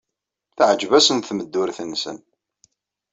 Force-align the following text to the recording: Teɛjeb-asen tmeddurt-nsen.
Teɛjeb-asen 0.57 1.17
tmeddurt-nsen. 1.21 2.17